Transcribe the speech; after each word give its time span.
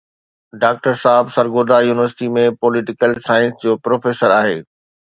Doctor 0.63 0.93
صاحب 1.03 1.25
Sargodha 1.35 1.77
university 1.89 2.31
۾ 2.39 2.49
political 2.65 3.17
science 3.31 3.63
جو 3.67 3.79
professor 3.85 4.39
آهي. 4.43 4.61